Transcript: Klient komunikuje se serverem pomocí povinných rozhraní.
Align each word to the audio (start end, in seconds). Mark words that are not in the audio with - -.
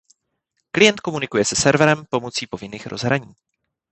Klient 0.71 1.01
komunikuje 1.07 1.43
se 1.45 1.55
serverem 1.55 2.05
pomocí 2.09 2.47
povinných 2.47 2.87
rozhraní. 2.87 3.33